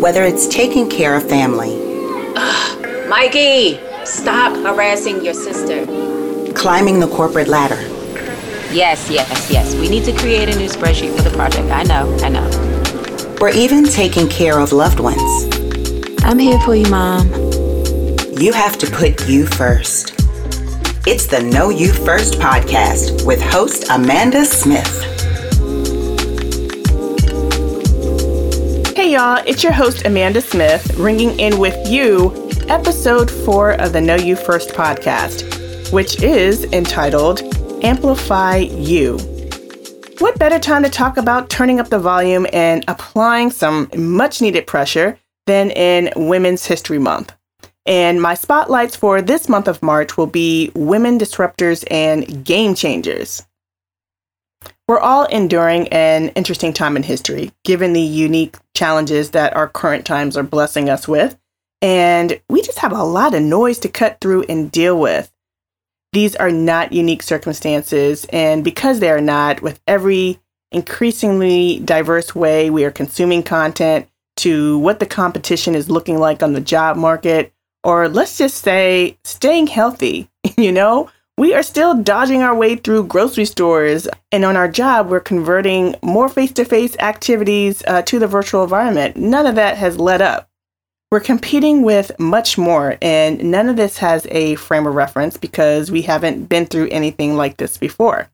[0.00, 1.76] Whether it's taking care of family,
[3.08, 5.86] Mikey, stop harassing your sister.
[6.54, 7.80] climbing the corporate ladder,
[8.70, 9.74] Yes, yes, yes.
[9.76, 11.70] We need to create a new spreadsheet for the project.
[11.70, 13.38] I know, I know.
[13.40, 15.20] or even taking care of loved ones,
[16.24, 17.26] I'm here for you, Mom.
[18.38, 20.14] you have to put you first.
[21.06, 25.17] It's the Know You First podcast with host Amanda Smith.
[28.98, 32.32] Hey y'all, it's your host Amanda Smith, ringing in with you
[32.66, 37.42] episode four of the Know You First podcast, which is entitled
[37.84, 39.16] Amplify You.
[40.18, 44.66] What better time to talk about turning up the volume and applying some much needed
[44.66, 47.32] pressure than in Women's History Month?
[47.86, 53.46] And my spotlights for this month of March will be women disruptors and game changers.
[54.88, 60.06] We're all enduring an interesting time in history, given the unique challenges that our current
[60.06, 61.38] times are blessing us with.
[61.82, 65.30] And we just have a lot of noise to cut through and deal with.
[66.14, 68.24] These are not unique circumstances.
[68.32, 70.40] And because they are not, with every
[70.72, 74.08] increasingly diverse way we are consuming content,
[74.38, 77.52] to what the competition is looking like on the job market,
[77.84, 81.10] or let's just say staying healthy, you know?
[81.38, 85.94] We are still dodging our way through grocery stores, and on our job, we're converting
[86.02, 89.16] more face to face activities uh, to the virtual environment.
[89.16, 90.50] None of that has let up.
[91.12, 95.92] We're competing with much more, and none of this has a frame of reference because
[95.92, 98.28] we haven't been through anything like this before.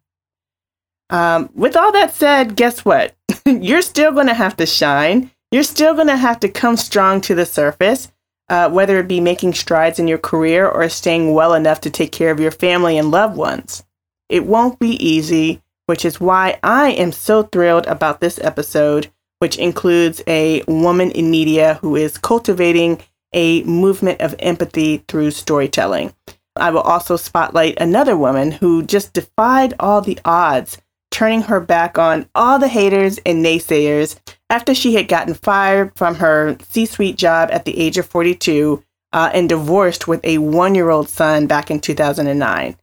[1.10, 3.14] Um, with all that said, guess what?
[3.44, 5.30] You're still going to have to shine.
[5.50, 8.10] You're still going to have to come strong to the surface
[8.48, 12.12] uh, whether it be making strides in your career or staying well enough to take
[12.12, 13.84] care of your family and loved ones.
[14.28, 19.56] It won't be easy, which is why I am so thrilled about this episode, which
[19.58, 26.14] includes a woman in media who is cultivating a movement of empathy through storytelling.
[26.56, 30.78] I will also spotlight another woman who just defied all the odds,
[31.14, 34.18] turning her back on all the haters and naysayers
[34.50, 38.82] after she had gotten fired from her C suite job at the age of 42
[39.12, 42.76] uh, and divorced with a one year old son back in 2009.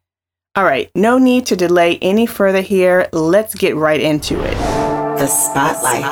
[0.55, 3.09] All right, no need to delay any further here.
[3.11, 4.57] Let's get right into it.
[5.17, 6.05] The Spotlight.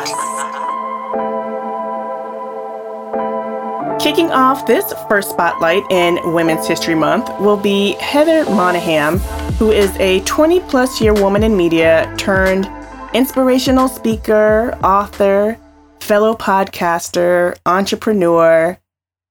[4.02, 9.20] Kicking off this first spotlight in Women's History Month will be Heather Monahan,
[9.60, 12.66] who is a 20 plus year woman in media turned
[13.14, 15.60] inspirational speaker, author,
[16.00, 18.80] fellow podcaster, entrepreneur.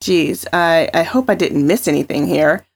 [0.03, 2.67] Geez, I, I hope I didn't miss anything here.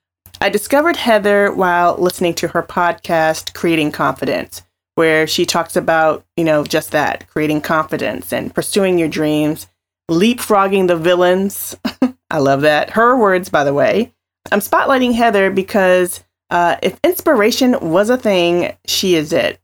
[0.41, 4.63] I discovered Heather while listening to her podcast, Creating Confidence,
[4.95, 9.67] where she talks about, you know, just that creating confidence and pursuing your dreams,
[10.11, 11.77] leapfrogging the villains.
[12.31, 12.89] I love that.
[12.91, 14.15] Her words, by the way.
[14.51, 19.59] I'm spotlighting Heather because uh, if inspiration was a thing, she is it.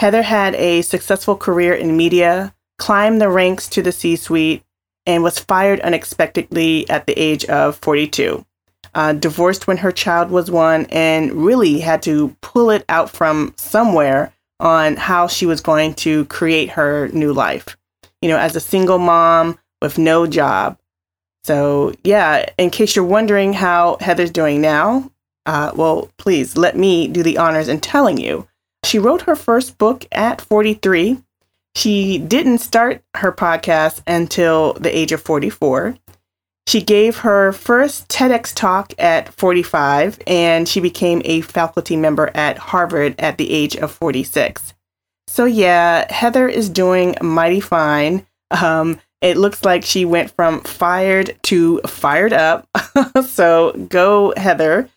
[0.00, 4.64] Heather had a successful career in media, climbed the ranks to the C suite,
[5.06, 8.44] and was fired unexpectedly at the age of 42.
[8.96, 13.54] Uh, divorced when her child was one, and really had to pull it out from
[13.56, 17.76] somewhere on how she was going to create her new life.
[18.20, 20.78] You know, as a single mom with no job.
[21.44, 25.12] So, yeah, in case you're wondering how Heather's doing now,
[25.46, 28.46] uh, well, please let me do the honors in telling you.
[28.84, 31.18] She wrote her first book at 43.
[31.74, 35.96] She didn't start her podcast until the age of 44.
[36.66, 42.56] She gave her first TEDx talk at 45, and she became a faculty member at
[42.56, 44.72] Harvard at the age of 46.
[45.26, 48.26] So, yeah, Heather is doing mighty fine.
[48.50, 52.68] Um, it looks like she went from fired to fired up.
[53.26, 54.88] so, go, Heather.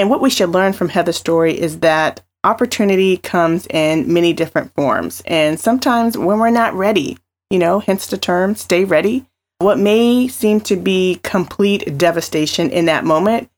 [0.00, 4.72] And what we should learn from Heather's story is that opportunity comes in many different
[4.74, 5.22] forms.
[5.26, 7.18] And sometimes when we're not ready,
[7.50, 9.26] you know, hence the term stay ready,
[9.58, 13.50] what may seem to be complete devastation in that moment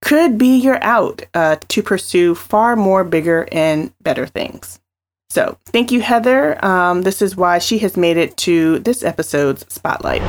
[0.00, 4.80] could be your out uh, to pursue far more bigger and better things.
[5.28, 6.64] So, thank you, Heather.
[6.64, 10.22] Um, this is why she has made it to this episode's spotlight.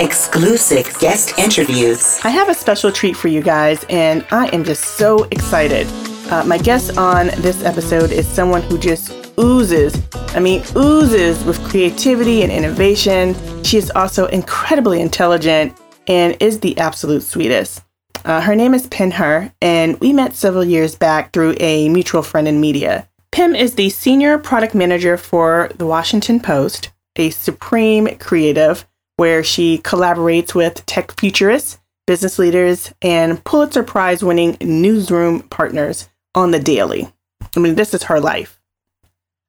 [0.00, 2.18] Exclusive guest interviews.
[2.24, 5.86] I have a special treat for you guys, and I am just so excited.
[6.32, 9.96] Uh, my guest on this episode is someone who just oozes,
[10.34, 13.36] I mean, oozes with creativity and innovation.
[13.62, 17.82] She is also incredibly intelligent and is the absolute sweetest.
[18.24, 22.22] Uh, her name is Phim Her, and we met several years back through a mutual
[22.22, 23.08] friend in media.
[23.32, 28.86] Phim is the senior product manager for the Washington Post, a supreme creative
[29.16, 36.50] where she collaborates with tech futurists, business leaders, and Pulitzer Prize winning newsroom partners on
[36.50, 37.08] the daily.
[37.56, 38.60] I mean, this is her life.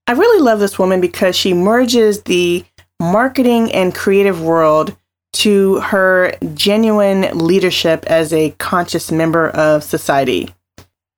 [0.08, 2.64] I really love this woman because she merges the
[3.00, 4.96] marketing and creative world
[5.34, 10.54] to her genuine leadership as a conscious member of society.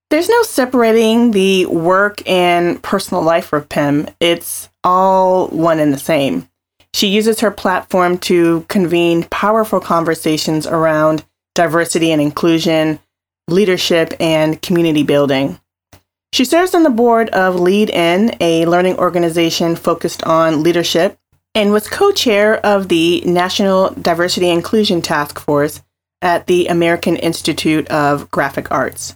[0.09, 4.07] There's no separating the work and personal life of Phim.
[4.21, 6.49] It's all one and the same.
[6.97, 11.23] She uses her platform to convene powerful conversations around
[11.53, 12.97] diversity and inclusion,
[13.47, 15.59] leadership, and community building.
[16.33, 21.19] She serves on the board of Lead In, a learning organization focused on leadership,
[21.53, 25.83] and was co chair of the National Diversity Inclusion Task Force
[26.23, 29.15] at the American Institute of Graphic Arts.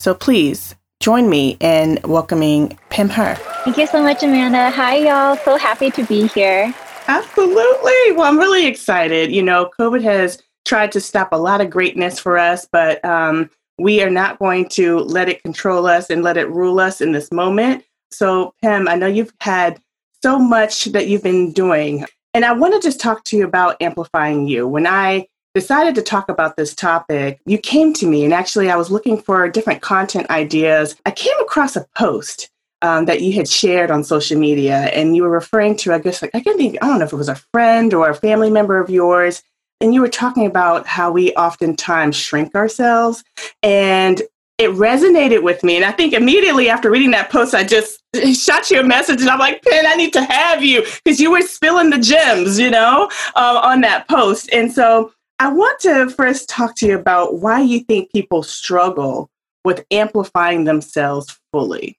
[0.00, 3.34] So please join me in welcoming Phim Her.
[3.64, 4.70] Thank you so much, Amanda.
[4.70, 5.36] Hi, y'all.
[5.36, 6.74] So happy to be here.
[7.08, 8.12] Absolutely.
[8.12, 9.32] Well, I'm really excited.
[9.32, 13.48] You know, COVID has tried to stop a lot of greatness for us, but um,
[13.78, 17.12] we are not going to let it control us and let it rule us in
[17.12, 17.82] this moment.
[18.12, 19.80] So, Phim, I know you've had
[20.22, 22.04] so much that you've been doing,
[22.34, 24.68] and I want to just talk to you about amplifying you.
[24.68, 28.76] When I decided to talk about this topic, you came to me, and actually, I
[28.76, 30.96] was looking for different content ideas.
[31.06, 32.50] I came across a post
[32.82, 36.22] um, that you had shared on social media, and you were referring to, I guess,
[36.22, 38.50] like I can't think, I don't know if it was a friend or a family
[38.50, 39.42] member of yours,
[39.80, 43.24] and you were talking about how we oftentimes shrink ourselves,
[43.62, 44.22] and
[44.58, 45.76] it resonated with me.
[45.76, 48.02] And I think immediately after reading that post, I just
[48.34, 51.32] shot you a message, and I'm like, Pen, I need to have you because you
[51.32, 55.12] were spilling the gems, you know, uh, on that post, and so.
[55.40, 59.30] I want to first talk to you about why you think people struggle
[59.64, 61.98] with amplifying themselves fully.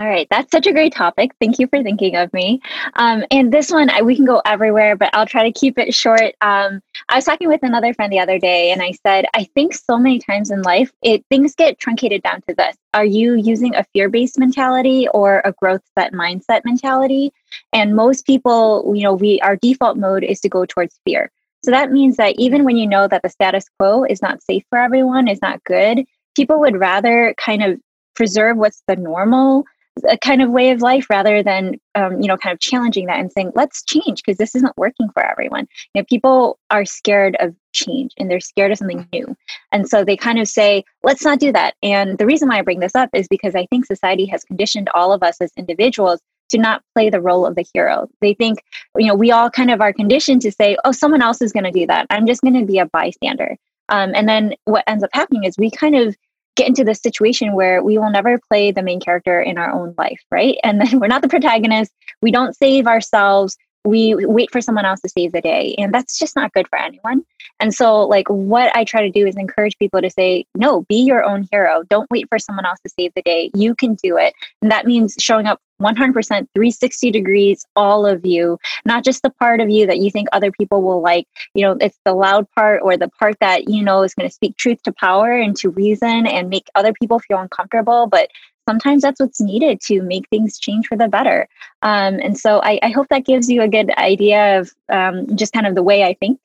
[0.00, 1.30] All right, that's such a great topic.
[1.40, 2.60] Thank you for thinking of me.
[2.94, 5.94] Um, and this one, I, we can go everywhere, but I'll try to keep it
[5.94, 6.34] short.
[6.40, 9.74] Um, I was talking with another friend the other day, and I said, I think
[9.74, 13.76] so many times in life, it things get truncated down to this: Are you using
[13.76, 17.32] a fear-based mentality or a growth set mindset mentality?
[17.72, 21.30] And most people, you know, we our default mode is to go towards fear.
[21.68, 24.64] So that means that even when you know that the status quo is not safe
[24.70, 27.78] for everyone, is not good, people would rather kind of
[28.14, 29.64] preserve what's the normal
[30.08, 33.18] a kind of way of life rather than um, you know kind of challenging that
[33.18, 35.66] and saying let's change because this isn't working for everyone.
[35.92, 39.36] You know people are scared of change and they're scared of something new.
[39.70, 41.74] And so they kind of say let's not do that.
[41.82, 44.88] And the reason why i bring this up is because i think society has conditioned
[44.94, 48.62] all of us as individuals to not play the role of the hero they think
[48.96, 51.64] you know we all kind of are conditioned to say oh someone else is going
[51.64, 53.56] to do that i'm just going to be a bystander
[53.88, 56.16] um, and then what ends up happening is we kind of
[56.58, 59.94] get into this situation where we will never play the main character in our own
[59.96, 60.58] life, right?
[60.64, 61.92] And then we're not the protagonist.
[62.20, 63.56] We don't save ourselves.
[63.84, 65.74] We wait for someone else to save the day.
[65.78, 67.22] And that's just not good for anyone.
[67.60, 70.96] And so, like, what I try to do is encourage people to say, no, be
[70.96, 71.84] your own hero.
[71.88, 73.50] Don't wait for someone else to save the day.
[73.54, 74.34] You can do it.
[74.60, 78.58] And that means showing up 100% 360 degrees all of you.
[78.84, 81.26] Not just the part of you that you think other people will like.
[81.54, 84.34] You know it's the loud part or the part that you know is going to
[84.34, 88.06] speak truth to power and to reason and make other people feel uncomfortable.
[88.06, 88.30] But
[88.68, 91.48] sometimes that's what's needed to make things change for the better.
[91.80, 95.54] Um, and so I, I, hope that gives you a good idea of um, just
[95.54, 96.38] kind of the way i think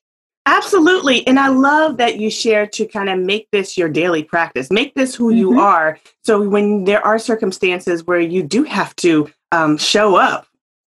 [0.46, 1.26] Absolutely.
[1.26, 4.94] And I love that you share to kind of make this your daily practice, make
[4.94, 5.38] this who mm-hmm.
[5.38, 5.98] you are.
[6.24, 10.48] So when there are circumstances where you do have to um, show up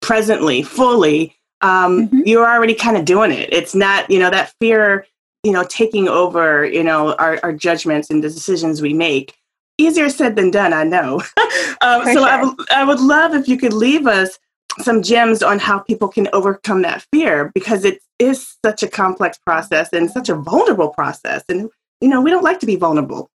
[0.02, 2.20] presently, fully, um, mm-hmm.
[2.26, 3.48] you're already kind of doing it.
[3.50, 5.06] It's not, you know, that fear,
[5.42, 9.34] you know, taking over, you know, our, our judgments and the decisions we make.
[9.78, 11.22] Easier said than done, I know.
[11.80, 12.24] um, so sure.
[12.24, 14.38] I, w- I would love if you could leave us
[14.80, 19.38] some gems on how people can overcome that fear because it is such a complex
[19.38, 21.42] process and such a vulnerable process.
[21.48, 21.70] And,
[22.00, 23.30] you know, we don't like to be vulnerable.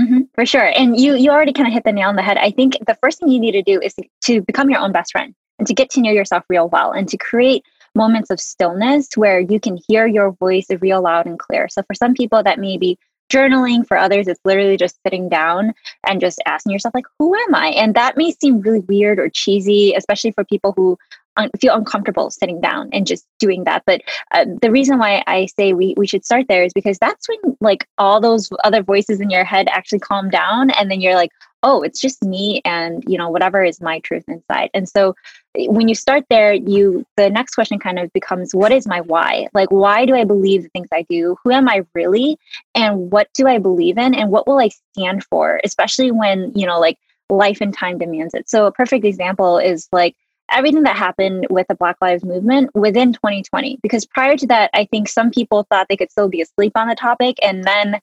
[0.00, 0.72] Mm-hmm, for sure.
[0.76, 2.36] And you, you already kind of hit the nail on the head.
[2.36, 5.12] I think the first thing you need to do is to become your own best
[5.12, 7.64] friend and to get to know yourself real well and to create
[7.94, 11.68] moments of stillness where you can hear your voice real loud and clear.
[11.68, 12.96] So for some people, that may be
[13.28, 15.72] journaling for others it's literally just sitting down
[16.06, 17.68] and just asking yourself like who am i?
[17.68, 20.98] And that may seem really weird or cheesy especially for people who
[21.36, 23.84] un- feel uncomfortable sitting down and just doing that.
[23.86, 27.28] But uh, the reason why i say we, we should start there is because that's
[27.28, 31.14] when like all those other voices in your head actually calm down and then you're
[31.14, 31.30] like
[31.62, 34.70] oh it's just me and you know whatever is my truth inside.
[34.74, 35.14] And so
[35.56, 39.00] eh, when you start there you the next question kind of becomes what is my
[39.00, 39.48] why?
[39.54, 41.36] Like why do i believe the things i do?
[41.44, 42.38] Who am i really?
[42.74, 44.14] And what do i believe in?
[44.14, 45.60] And what will i stand for?
[45.64, 46.98] Especially when you know like
[47.30, 48.48] life and time demands it.
[48.48, 50.16] So a perfect example is like
[50.50, 53.78] everything that happened with the Black Lives Movement within 2020.
[53.82, 56.88] Because prior to that, I think some people thought they could still be asleep on
[56.88, 57.36] the topic.
[57.42, 58.00] And then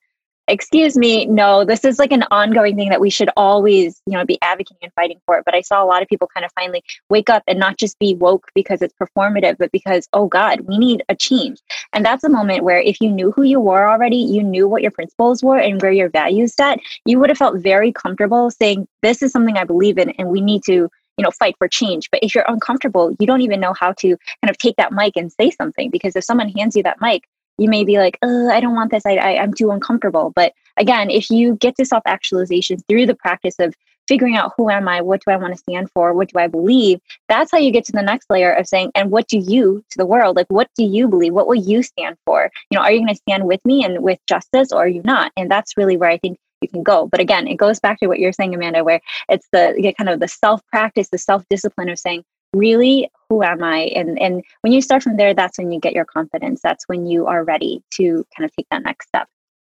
[0.47, 4.25] excuse me no this is like an ongoing thing that we should always you know
[4.25, 6.83] be advocating and fighting for but i saw a lot of people kind of finally
[7.09, 10.77] wake up and not just be woke because it's performative but because oh god we
[10.77, 11.59] need a change.
[11.93, 14.81] And that's a moment where if you knew who you were already you knew what
[14.81, 18.87] your principles were and where your values sat you would have felt very comfortable saying
[19.01, 22.11] this is something i believe in and we need to you know fight for change.
[22.11, 25.13] But if you're uncomfortable you don't even know how to kind of take that mic
[25.15, 27.23] and say something because if someone hands you that mic
[27.57, 29.05] you may be like, oh, I don't want this.
[29.05, 30.33] I, I, I'm too uncomfortable.
[30.35, 33.75] But again, if you get to self actualization through the practice of
[34.07, 36.47] figuring out who am I, what do I want to stand for, what do I
[36.47, 39.83] believe, that's how you get to the next layer of saying, and what do you
[39.89, 40.35] to the world?
[40.35, 41.33] Like, what do you believe?
[41.33, 42.51] What will you stand for?
[42.69, 45.01] You know, are you going to stand with me and with justice or are you
[45.03, 45.31] not?
[45.37, 47.07] And that's really where I think you can go.
[47.07, 50.19] But again, it goes back to what you're saying, Amanda, where it's the kind of
[50.19, 53.91] the self practice, the self discipline of saying, really who am i?
[53.95, 56.61] And and when you start from there that's when you get your confidence.
[56.61, 59.27] That's when you are ready to kind of take that next step.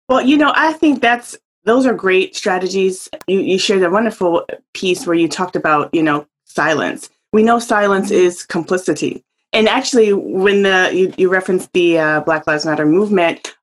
[0.09, 3.09] Well you know i think that's those are great strategies.
[3.27, 7.11] You you shared a wonderful piece where you talked about you know silence.
[7.33, 8.27] We know silence mm-hmm.
[8.27, 9.25] is complicity.
[9.53, 13.57] And actually when the you, you referenced the uh, black lives matter movement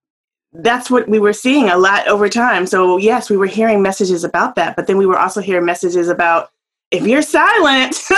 [0.53, 2.67] that's what we were seeing a lot over time.
[2.67, 6.09] So yes we were hearing messages about that but then we were also hearing messages
[6.09, 6.51] about
[6.91, 7.95] if you're silent,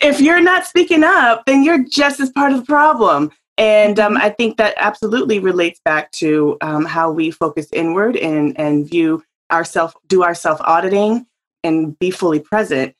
[0.00, 3.30] if you're not speaking up, then you're just as part of the problem.
[3.58, 4.16] And um.
[4.16, 9.22] I think that absolutely relates back to um, how we focus inward and, and view
[9.50, 11.26] ourself, do our self auditing,
[11.64, 12.94] and be fully present.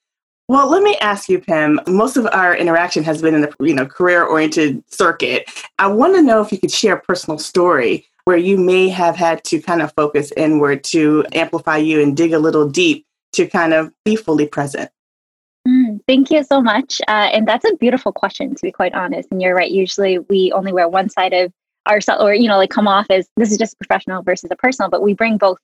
[0.49, 1.80] Well, let me ask you, Pam.
[1.88, 5.50] Most of our interaction has been in the you know career oriented circuit.
[5.78, 9.16] I want to know if you could share a personal story where you may have
[9.16, 13.46] had to kind of focus inward to amplify you and dig a little deep to
[13.46, 14.90] kind of be fully present.
[16.06, 17.00] Thank you so much.
[17.08, 19.28] Uh, and that's a beautiful question, to be quite honest.
[19.30, 19.70] And you're right.
[19.70, 21.52] Usually we only wear one side of
[21.88, 24.88] ourselves, or, you know, like come off as this is just professional versus a personal,
[24.88, 25.58] but we bring both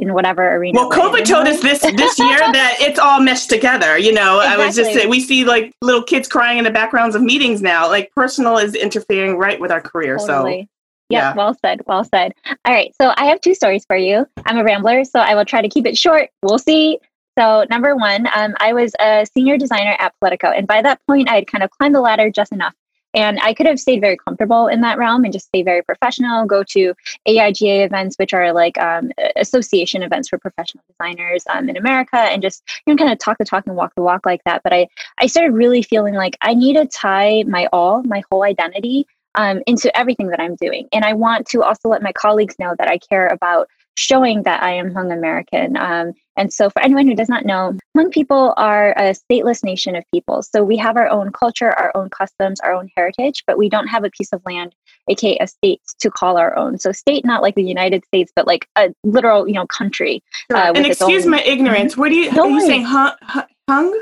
[0.00, 0.78] in whatever arena.
[0.78, 3.96] Well, COVID told us this this year that it's all meshed together.
[3.96, 4.62] You know, exactly.
[4.62, 7.62] I was just saying, we see like little kids crying in the backgrounds of meetings
[7.62, 7.88] now.
[7.88, 10.18] Like personal is interfering right with our career.
[10.18, 10.62] Totally.
[10.62, 10.68] So.
[11.10, 11.82] Yeah, yeah, well said.
[11.86, 12.32] Well said.
[12.64, 12.92] All right.
[13.00, 14.26] So I have two stories for you.
[14.46, 16.30] I'm a rambler, so I will try to keep it short.
[16.42, 16.98] We'll see.
[17.38, 20.50] So, number one, um, I was a senior designer at Politico.
[20.50, 22.74] And by that point, I had kind of climbed the ladder just enough.
[23.14, 26.46] And I could have stayed very comfortable in that realm and just stay very professional,
[26.46, 26.94] go to
[27.28, 32.42] AIGA events, which are like um, association events for professional designers um, in America, and
[32.42, 34.62] just you know kind of talk the talk and walk the walk like that.
[34.64, 34.88] But I
[35.18, 39.62] I started really feeling like I need to tie my all, my whole identity um,
[39.66, 40.88] into everything that I'm doing.
[40.92, 44.62] And I want to also let my colleagues know that I care about showing that
[44.62, 45.76] I am Hmong American.
[45.76, 49.94] Um, and so, for anyone who does not know, Hmong people are a stateless nation
[49.96, 50.42] of people.
[50.42, 53.86] So, we have our own culture, our own customs, our own heritage, but we don't
[53.86, 54.74] have a piece of land,
[55.08, 56.78] aka a state, to call our own.
[56.78, 60.22] So, state not like the United States, but like a literal, you know, country.
[60.52, 61.30] Uh, and excuse own...
[61.30, 61.96] my ignorance.
[61.96, 62.30] What do you?
[62.30, 62.86] are you saying?
[62.86, 63.92] Hmong?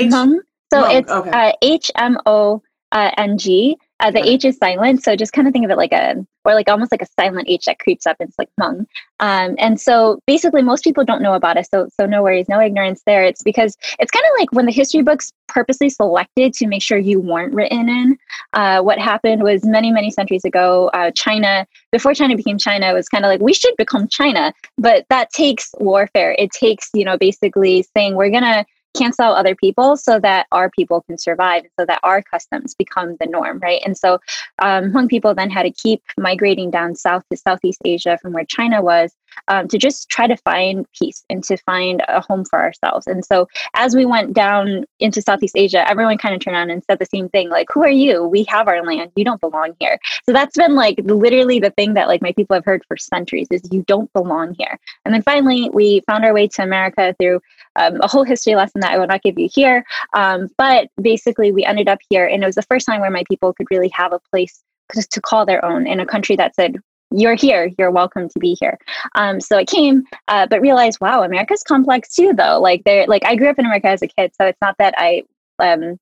[0.00, 0.38] Hmong.
[0.72, 0.98] So Hmong.
[0.98, 3.76] it's uh, H M O uh, N G.
[4.00, 6.54] Uh, the H is silent, so just kind of think of it like a, or
[6.54, 8.16] like almost like a silent H that creeps up.
[8.20, 8.86] And it's like Hmong.
[9.20, 11.68] Um, and so basically, most people don't know about us.
[11.72, 13.24] So, so no worries, no ignorance there.
[13.24, 16.98] It's because it's kind of like when the history books purposely selected to make sure
[16.98, 18.18] you weren't written in.
[18.52, 23.08] Uh, what happened was many, many centuries ago, uh, China, before China became China, was
[23.08, 26.36] kind of like we should become China, but that takes warfare.
[26.38, 31.02] It takes you know basically saying we're gonna cancel other people so that our people
[31.02, 33.82] can survive so that our customs become the norm right?
[33.84, 34.18] And so
[34.60, 38.44] um, hmong people then had to keep migrating down south to southeast asia from where
[38.44, 39.12] china was
[39.48, 43.06] um, to just try to find peace and to find a home for ourselves.
[43.06, 46.82] And so as we went down into Southeast Asia, everyone kind of turned on and
[46.84, 48.24] said the same thing, like, who are you?
[48.24, 49.12] We have our land.
[49.16, 49.98] You don't belong here.
[50.24, 53.48] So that's been like literally the thing that like my people have heard for centuries
[53.50, 54.78] is you don't belong here.
[55.04, 57.40] And then finally we found our way to America through
[57.76, 59.84] um, a whole history lesson that I will not give you here.
[60.12, 63.24] Um, but basically we ended up here and it was the first time where my
[63.28, 64.62] people could really have a place
[64.94, 66.76] to call their own in a country that said
[67.10, 68.78] you're here you're welcome to be here.
[69.14, 72.60] Um, so i came uh, but realized wow america's complex too though.
[72.60, 74.94] Like they're like i grew up in america as a kid so it's not that
[74.98, 75.22] i
[75.58, 75.98] um,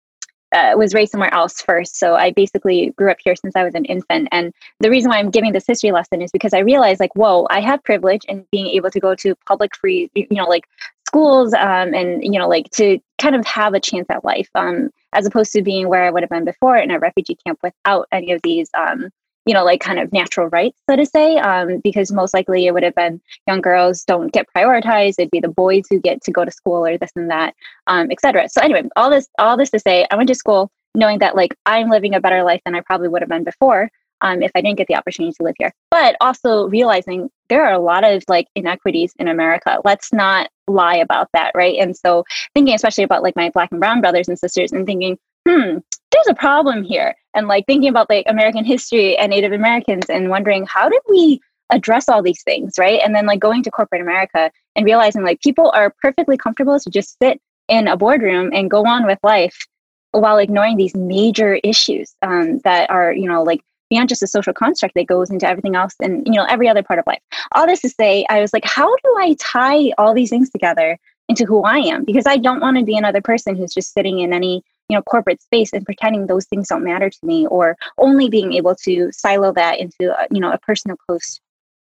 [0.53, 1.99] uh, was raised somewhere else first.
[1.99, 4.29] So i basically grew up here since i was an infant.
[4.33, 7.47] And the reason why i'm giving this history lesson is because i realized like whoa
[7.51, 10.65] i have privilege in being able to go to public free you know like
[11.07, 14.91] schools um, and you know like to kind of have a chance at life um,
[15.13, 18.09] as opposed to being where i would have been before in a refugee camp without
[18.11, 19.11] any of these um,
[19.47, 22.73] you know, like kind of natural rights, so to say, um, because most likely it
[22.73, 25.15] would have been young girls don't get prioritized.
[25.19, 27.55] It'd be the boys who get to go to school or this and that,
[27.87, 28.49] um, etc.
[28.49, 31.55] So anyway, all this, all this to say, I went to school knowing that like
[31.67, 34.61] I'm living a better life than I probably would have been before um, if I
[34.61, 35.73] didn't get the opportunity to live here.
[35.91, 39.81] But also realizing there are a lot of like inequities in America.
[39.85, 41.77] Let's not lie about that, right?
[41.79, 42.25] And so
[42.55, 45.79] thinking especially about like my black and brown brothers and sisters and thinking, hmm,
[46.15, 47.15] there's a problem here.
[47.35, 51.41] And like thinking about like American history and Native Americans and wondering how did we
[51.71, 53.01] address all these things, right?
[53.05, 56.91] And then like going to corporate America and realizing like people are perfectly comfortable to
[56.91, 59.67] just sit in a boardroom and go on with life
[60.13, 64.53] while ignoring these major issues um, that are, you know, like beyond just a social
[64.53, 67.21] construct that goes into everything else and you know every other part of life
[67.53, 70.99] all this to say i was like how do i tie all these things together
[71.29, 74.21] into who i am because i don't want to be another person who's just sitting
[74.21, 77.77] in any you know corporate space and pretending those things don't matter to me or
[77.99, 81.41] only being able to silo that into a, you know a personal post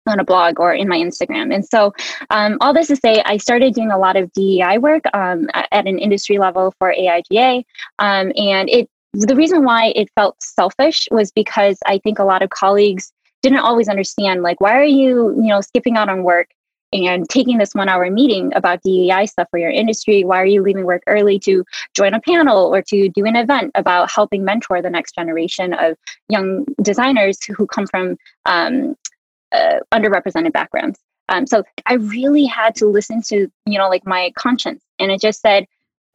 [0.07, 1.53] on a blog or in my Instagram.
[1.53, 1.93] And so,
[2.29, 5.87] um, all this to say, I started doing a lot of DEI work um, at
[5.87, 7.63] an industry level for AIGA.
[7.99, 12.43] Um, and it the reason why it felt selfish was because I think a lot
[12.43, 16.49] of colleagues didn't always understand like why are you you know skipping out on work
[16.91, 20.61] and taking this one hour meeting about DEI stuff for your industry why are you
[20.61, 21.63] leaving work early to
[21.95, 25.97] join a panel or to do an event about helping mentor the next generation of
[26.29, 28.95] young designers who come from um,
[29.51, 30.99] uh, underrepresented backgrounds?
[31.29, 35.21] Um, so I really had to listen to you know like my conscience and it
[35.21, 35.65] just said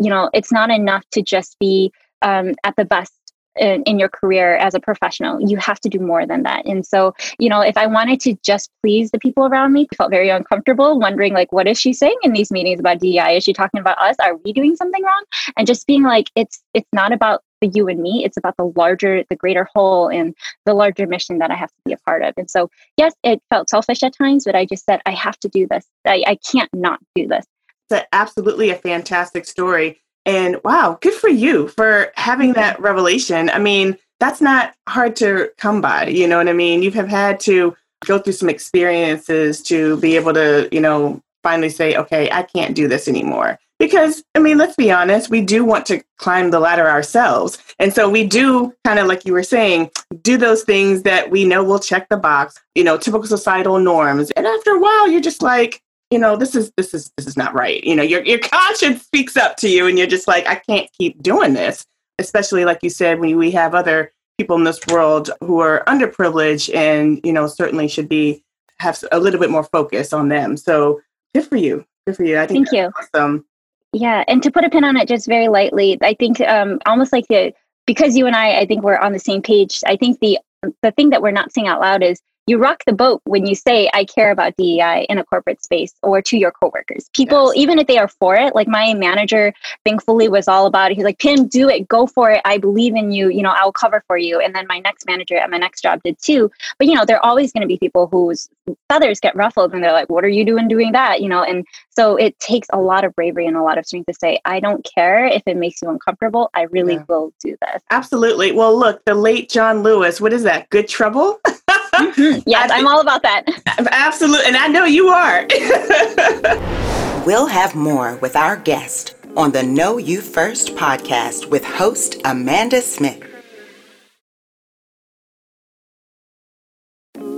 [0.01, 3.13] you know it's not enough to just be um, at the best
[3.57, 5.41] in, in, your career as a professional.
[5.41, 6.67] You have to do more than that.
[6.67, 9.97] And so, you know, if I wanted to just please the people around me, I
[9.97, 13.37] felt very uncomfortable, wondering like, what is she saying in these meetings about DEI?
[13.37, 14.17] Is she talking about us?
[14.21, 15.25] Are we doing something wrong?
[15.57, 18.25] And just being like, it's it's not about the you and me.
[18.25, 20.35] It's about the larger, the greater whole, and
[20.67, 22.35] the larger mission that I have to be a part of.
[22.37, 25.49] And so, yes, it felt selfish at times, but I just said I have to
[25.49, 25.85] do this.
[26.07, 27.47] I, I can't not do this.
[27.91, 32.61] It's absolutely a fantastic story and wow, good for you for having mm-hmm.
[32.61, 33.51] that revelation.
[33.51, 36.07] I mean, that's not hard to come by.
[36.07, 36.83] You know what I mean?
[36.83, 41.69] You have had to go through some experiences to be able to, you know, finally
[41.69, 43.59] say, okay, I can't do this anymore.
[43.79, 47.59] Because, I mean, let's be honest, we do want to climb the ladder ourselves.
[47.79, 49.91] And so we do kind of, like you were saying,
[50.23, 54.31] do those things that we know will check the box, you know, typical societal norms.
[54.33, 55.83] And after a while, you're just like,
[56.15, 57.83] you know, this is this is this is not right.
[57.83, 60.89] You know, your your conscience speaks up to you, and you're just like, I can't
[60.97, 61.85] keep doing this.
[62.21, 66.73] Especially like you said, when we have other people in this world who are underprivileged,
[66.73, 68.45] and you know, certainly should be
[68.79, 70.57] have a little bit more focus on them.
[70.57, 71.01] So
[71.35, 71.85] good for you.
[72.07, 72.39] Good for you.
[72.39, 72.93] I think Thank you.
[72.97, 73.45] Awesome.
[73.93, 77.13] Yeah, and to put a pin on it just very lightly, I think um, almost
[77.13, 77.53] like the
[77.87, 79.83] because you and I, I think we're on the same page.
[79.85, 80.39] I think the
[80.81, 83.55] the thing that we're not saying out loud is you rock the boat when you
[83.55, 87.09] say I care about DEI in a corporate space or to your coworkers.
[87.15, 87.63] People, yes.
[87.63, 89.53] even if they are for it, like my manager,
[89.85, 90.97] thankfully was all about it.
[90.97, 92.43] He's like, Phim, do it, go for it.
[92.45, 93.31] I believe in you.
[93.31, 94.41] You know, I'll cover for you.
[94.41, 96.51] And then my next manager at my next job did too.
[96.79, 98.49] But you know, there are always going to be people whose
[98.89, 101.65] feathers get ruffled, and they're like, "What are you doing doing that?" You know, and
[101.91, 104.61] so it takes a lot of bravery and a lot of strength to say, "I
[104.61, 106.51] don't care if it makes you uncomfortable.
[106.55, 107.05] I really yeah.
[107.09, 108.53] will do this." Absolutely.
[108.53, 110.21] Well, look, the late John Lewis.
[110.21, 110.69] What is that?
[110.71, 111.41] Good trouble.
[111.95, 112.41] mm-hmm.
[112.47, 113.45] Yes, I'm all about that.
[113.91, 114.47] Absolutely.
[114.47, 115.47] And I know you are.
[117.27, 122.81] we'll have more with our guest on the Know You First podcast with host Amanda
[122.81, 123.23] Smith.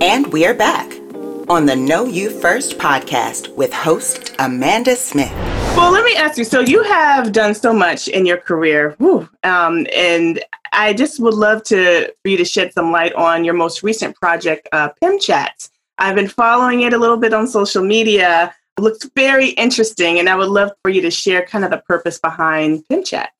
[0.01, 0.91] And we are back
[1.49, 5.31] on the Know You First podcast with host Amanda Smith.
[5.75, 6.43] Well, let me ask you.
[6.43, 11.33] So, you have done so much in your career, whew, um, and I just would
[11.33, 15.19] love to for you to shed some light on your most recent project, uh, Phim
[15.19, 15.69] Chats.
[15.97, 18.53] I've been following it a little bit on social media.
[18.77, 21.81] It looks very interesting, and I would love for you to share kind of the
[21.87, 23.31] purpose behind Phim Chats.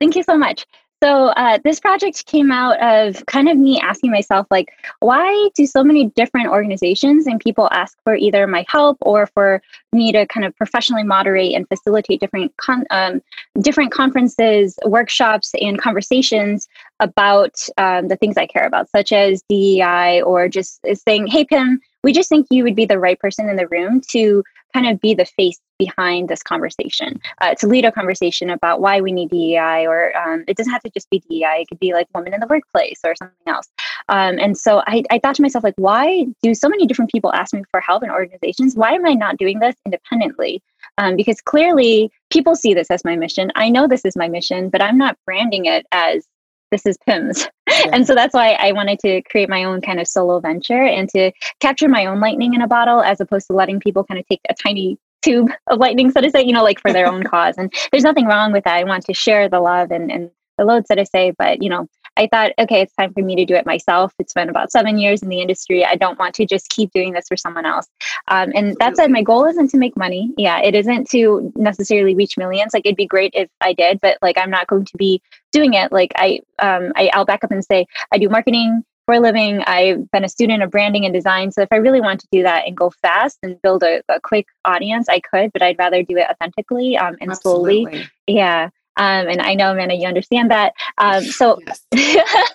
[0.00, 0.64] Thank you so much.
[1.02, 5.66] So uh, this project came out of kind of me asking myself, like, why do
[5.66, 9.60] so many different organizations and people ask for either my help or for
[9.92, 13.20] me to kind of professionally moderate and facilitate different con- um,
[13.60, 16.68] different conferences, workshops, and conversations
[17.00, 21.80] about um, the things I care about, such as DEI or just saying, "Hey, Phim,
[22.02, 25.00] we just think you would be the right person in the room to kind of
[25.00, 29.30] be the face behind this conversation uh, to lead a conversation about why we need
[29.30, 31.62] DEI, or um, it doesn't have to just be DEI.
[31.62, 33.68] It could be like women in the workplace or something else.
[34.08, 37.32] Um, and so I, I thought to myself, like, why do so many different people
[37.32, 38.76] ask me for help in organizations?
[38.76, 40.62] Why am I not doing this independently?
[40.98, 43.50] Um, because clearly people see this as my mission.
[43.54, 46.26] I know this is my mission, but I'm not branding it as
[46.70, 47.48] this is Phims.
[47.66, 47.90] Yeah.
[47.94, 51.08] And so that's why I wanted to create my own kind of solo venture and
[51.08, 54.26] to capture my own lightning in a bottle as opposed to letting people kind of
[54.28, 57.22] take a tiny tube of lightning, so to say, you know, like for their own
[57.24, 57.54] cause.
[57.56, 58.76] And there's nothing wrong with that.
[58.76, 61.32] I want to share the love and, and the load, so to say.
[61.36, 64.12] But, you know, I thought, okay, it's time for me to do it myself.
[64.18, 65.84] It's been about seven years in the industry.
[65.84, 67.86] I don't want to just keep doing this for someone else.
[68.28, 70.32] Um, and that said, my goal isn't to make money.
[70.36, 72.72] Yeah, it isn't to necessarily reach millions.
[72.74, 75.20] Like it'd be great if I did, but like I'm not going to be
[75.52, 75.92] doing it.
[75.92, 79.62] Like I, um, I, I'll back up and say I do marketing for a living.
[79.66, 81.52] I've been a student of branding and design.
[81.52, 84.20] So if I really want to do that and go fast and build a, a
[84.20, 87.82] quick audience, I could, but I'd rather do it authentically um, and Absolutely.
[87.82, 88.08] slowly.
[88.26, 88.70] Yeah.
[88.96, 90.72] Um, and I know, Amanda, you understand that.
[90.98, 91.58] Um, so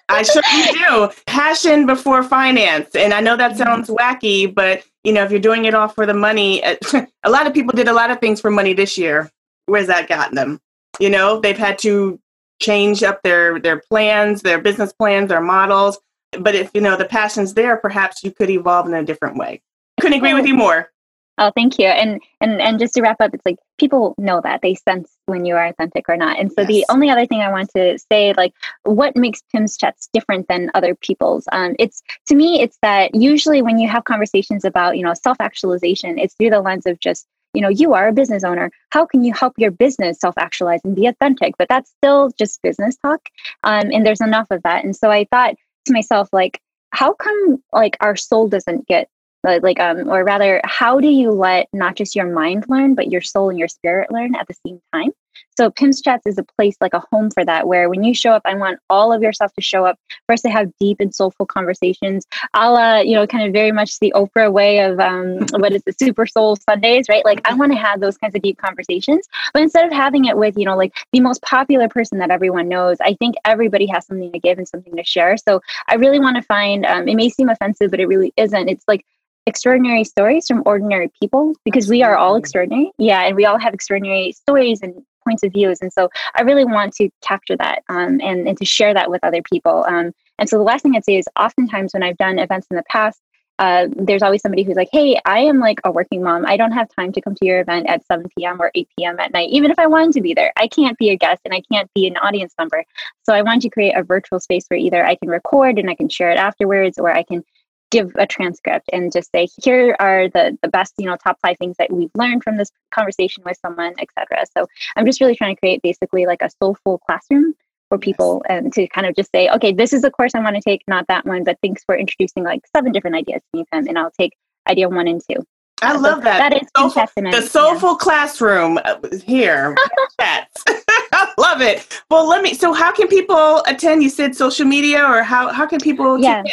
[0.09, 1.09] I certainly do.
[1.25, 2.95] Passion before finance.
[2.95, 3.63] And I know that mm-hmm.
[3.63, 6.61] sounds wacky, but you know, if you're doing it all for the money,
[7.23, 9.29] a lot of people did a lot of things for money this year.
[9.65, 10.59] Where's that gotten them?
[10.99, 12.19] You know, they've had to
[12.61, 15.99] change up their their plans, their business plans, their models.
[16.37, 19.61] But if you know the passion's there, perhaps you could evolve in a different way.
[19.97, 20.91] I couldn't agree with you more.
[21.39, 21.87] Oh, thank you.
[21.87, 25.45] And and and just to wrap up, it's like people know that they sense when
[25.45, 26.37] you are authentic or not.
[26.37, 26.67] And so yes.
[26.67, 30.69] the only other thing I want to say, like, what makes Phim's chats different than
[30.73, 31.47] other people's?
[31.53, 35.37] Um, it's to me, it's that usually when you have conversations about you know self
[35.39, 39.05] actualization, it's through the lens of just you know you are a business owner how
[39.05, 43.27] can you help your business self-actualize and be authentic but that's still just business talk
[43.63, 47.63] um, and there's enough of that and so i thought to myself like how come
[47.73, 49.09] like our soul doesn't get
[49.43, 53.21] like um or rather how do you let not just your mind learn but your
[53.21, 55.11] soul and your spirit learn at the same time
[55.57, 58.31] so Phim's Chats is a place like a home for that, where when you show
[58.31, 59.99] up, I want all of yourself to show up.
[60.27, 63.99] First, to have deep and soulful conversations, a la, you know, kind of very much
[63.99, 67.25] the Oprah way of um, what is the Super Soul Sundays, right?
[67.25, 70.37] Like I want to have those kinds of deep conversations, but instead of having it
[70.37, 74.05] with, you know, like the most popular person that everyone knows, I think everybody has
[74.05, 75.35] something to give and something to share.
[75.37, 76.85] So I really want to find.
[76.85, 78.69] Um, it may seem offensive, but it really isn't.
[78.69, 79.05] It's like
[79.49, 81.97] extraordinary stories from ordinary people because Absolutely.
[81.97, 82.91] we are all extraordinary.
[82.97, 84.93] Yeah, and we all have extraordinary stories and
[85.27, 85.79] points of views.
[85.81, 89.23] And so I really want to capture that um, and, and to share that with
[89.23, 89.85] other people.
[89.87, 92.77] Um, and so the last thing I'd say is oftentimes when I've done events in
[92.77, 93.19] the past,
[93.59, 96.45] uh, there's always somebody who's like, hey, I am like a working mom.
[96.45, 98.61] I don't have time to come to your event at 7 p.m.
[98.61, 99.19] or 8 p.m.
[99.19, 100.53] at night, even if I wanted to be there.
[100.55, 102.85] I can't be a guest and I can't be an audience member.
[103.23, 105.95] So I want to create a virtual space where either I can record and I
[105.95, 107.43] can share it afterwards, or I can
[107.91, 111.57] give a transcript and just say here are the the best you know top five
[111.57, 115.55] things that we've learned from this conversation with someone etc so i'm just really trying
[115.55, 117.53] to create basically like a soulful classroom
[117.89, 120.55] for people and to kind of just say okay this is the course i want
[120.55, 123.65] to take not that one but thanks for introducing like seven different ideas to me
[123.71, 124.33] and i'll take
[124.67, 125.43] idea one and two
[125.81, 126.49] I uh, love so that.
[126.49, 127.97] That is soulful, the soulful yeah.
[128.01, 129.77] classroom uh, here.
[130.19, 132.01] I love it.
[132.11, 132.53] Well, let me.
[132.53, 134.03] So, how can people attend?
[134.03, 136.19] You said social media, or how how can people?
[136.19, 136.43] Yeah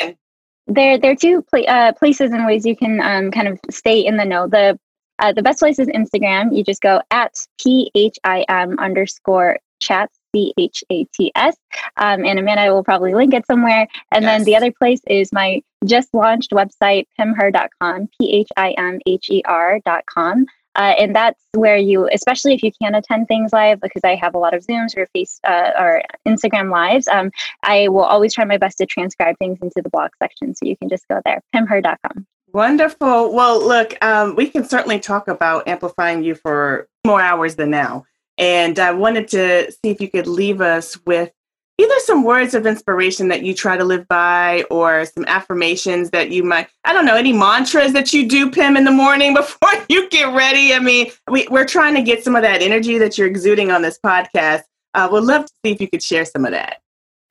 [0.67, 4.01] there there are two pl- uh, places and ways you can um, kind of stay
[4.01, 4.49] in the know.
[4.49, 4.79] The
[5.19, 6.57] uh, the best place is Instagram.
[6.57, 11.57] You just go at p h i m underscore chats C H A T S.
[11.97, 13.89] Um, and Amanda will probably link it somewhere.
[14.13, 14.39] And yes.
[14.39, 19.29] then the other place is my just launched website, phimher.com, P H I M H
[19.31, 20.47] E R.com.
[20.77, 24.35] Uh, and that's where you, especially if you can't attend things live, because I have
[24.35, 27.31] a lot of Zooms or Face uh, or Instagram lives, um,
[27.63, 30.55] I will always try my best to transcribe things into the blog section.
[30.55, 32.27] So you can just go there, phimher.com.
[32.53, 33.35] Wonderful.
[33.35, 38.05] Well, look, um, we can certainly talk about amplifying you for more hours than now.
[38.39, 41.33] And I wanted to see if you could leave us with
[41.79, 46.31] either some words of inspiration that you try to live by or some affirmations that
[46.31, 49.71] you might i don't know any mantras that you do phim in the morning before
[49.89, 53.17] you get ready i mean we, we're trying to get some of that energy that
[53.17, 54.63] you're exuding on this podcast
[54.95, 56.81] uh, we'd love to see if you could share some of that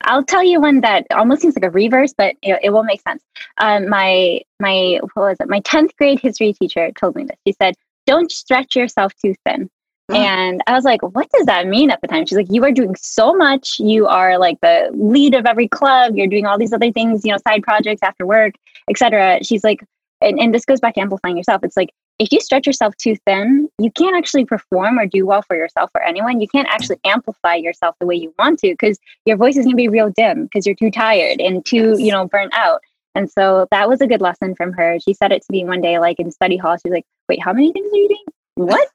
[0.02, 3.00] I'll tell you one that almost seems like a reverse, but it, it will make
[3.00, 3.22] sense.
[3.58, 5.48] Um, my my what was it?
[5.48, 7.36] My tenth grade history teacher told me this.
[7.46, 7.74] She said,
[8.06, 9.68] "Don't stretch yourself too thin."
[10.10, 10.16] Mm.
[10.16, 12.26] And I was like, what does that mean at the time?
[12.26, 13.80] She's like, you are doing so much.
[13.80, 16.14] You are like the lead of every club.
[16.16, 18.54] You're doing all these other things, you know, side projects after work,
[18.88, 19.42] etc.
[19.42, 19.84] She's like,
[20.20, 21.64] and, and this goes back to amplifying yourself.
[21.64, 25.42] It's like, if you stretch yourself too thin, you can't actually perform or do well
[25.42, 26.40] for yourself or anyone.
[26.40, 29.76] You can't actually amplify yourself the way you want to because your voice is going
[29.76, 32.00] to be real dim because you're too tired and too, yes.
[32.00, 32.80] you know, burnt out.
[33.14, 34.98] And so that was a good lesson from her.
[35.00, 36.76] She said it to me one day, like in study hall.
[36.76, 38.24] She's like, wait, how many things are you doing?
[38.68, 38.88] What?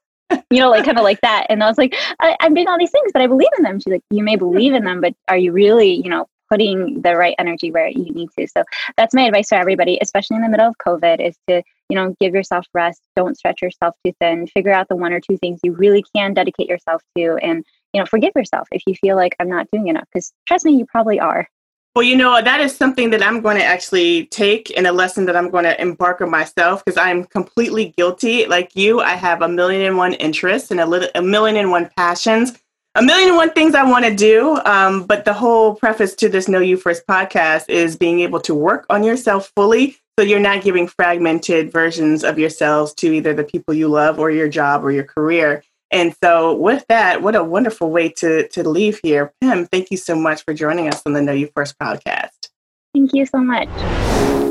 [0.50, 1.46] You know, like kind of like that.
[1.48, 3.78] And I was like, I, am doing all these things, but I believe in them.
[3.80, 7.16] She's like, you may believe in them, but are you really, you know, putting the
[7.16, 8.46] right energy where you need to?
[8.46, 8.62] So
[8.96, 12.14] that's my advice to everybody, especially in the middle of COVID, is to, you know,
[12.20, 13.02] give yourself rest.
[13.16, 14.46] Don't stretch yourself too thin.
[14.46, 18.00] Figure out the one or two things you really can dedicate yourself to and you
[18.00, 20.08] know, forgive yourself if you feel like I'm not doing enough.
[20.12, 21.48] Because trust me, you probably are.
[21.94, 25.26] Well, you know, that is something that I'm going to actually take and a lesson
[25.26, 28.46] that I'm going to embark on myself because I'm completely guilty.
[28.46, 31.70] Like you, I have a million and one interests and a, little, a million and
[31.70, 32.58] one passions,
[32.94, 34.58] a million and one things I want to do.
[34.64, 38.54] Um, but the whole preface to this Know You First podcast is being able to
[38.54, 43.44] work on yourself fully so you're not giving fragmented versions of yourselves to either the
[43.44, 45.62] people you love or your job or your career.
[45.92, 49.34] And so, with that, what a wonderful way to, to leave here.
[49.42, 52.48] Phim, thank you so much for joining us on the Know You First podcast.
[52.94, 53.68] Thank you so much.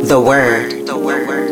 [0.08, 0.86] The word.
[0.86, 1.50] The word.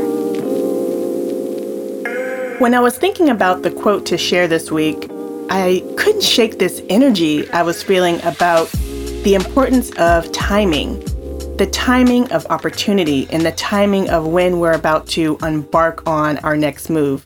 [2.59, 5.09] When I was thinking about the quote to share this week,
[5.49, 8.69] I couldn't shake this energy I was feeling about
[9.23, 10.99] the importance of timing,
[11.57, 16.55] the timing of opportunity, and the timing of when we're about to embark on our
[16.55, 17.25] next move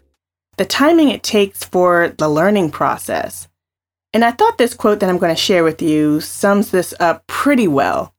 [0.57, 3.47] the timing it takes for the learning process.
[4.13, 7.25] And I thought this quote that I'm going to share with you sums this up
[7.27, 8.13] pretty well.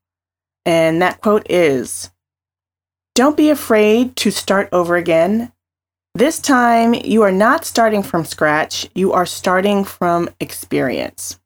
[0.65, 2.11] And that quote is
[3.15, 5.53] Don't be afraid to start over again.
[6.17, 11.41] This time, you are not starting from scratch, you are starting from experience.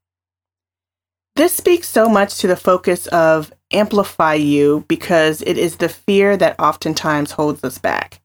[1.37, 6.37] This speaks so much to the focus of amplify you because it is the fear
[6.37, 8.20] that oftentimes holds us back.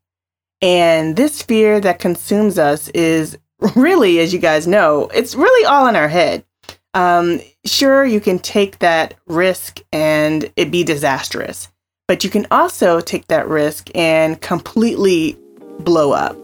[0.63, 3.38] And this fear that consumes us is
[3.76, 6.45] really, as you guys know, it's really all in our head.
[6.93, 11.69] Um, sure, you can take that risk and it be disastrous,
[12.08, 15.38] but you can also take that risk and completely
[15.80, 16.38] blow up.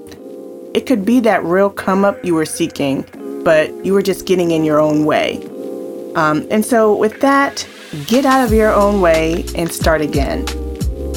[0.74, 3.06] It could be that real come up you were seeking,
[3.44, 5.38] but you were just getting in your own way.
[6.16, 7.66] Um, and so, with that,
[8.08, 10.46] get out of your own way and start again.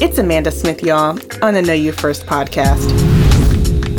[0.01, 2.89] It's Amanda Smith, y'all, on the Know You First podcast.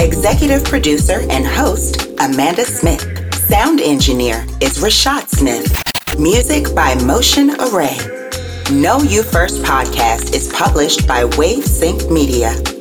[0.01, 3.01] Executive producer and host, Amanda Smith.
[3.35, 5.83] Sound engineer is Rashad Smith.
[6.19, 7.97] Music by Motion Array.
[8.71, 12.74] Know You First podcast is published by WaveSync Media.